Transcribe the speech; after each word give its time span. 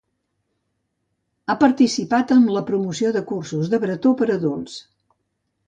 Ha 1.47 1.57
participat 1.63 2.33
en 2.37 2.49
la 2.57 2.65
promoció 2.71 3.13
de 3.19 3.23
cursos 3.33 3.73
de 3.75 3.81
bretó 3.87 4.17
per 4.23 4.31
a 4.33 4.35
adults. 4.41 4.83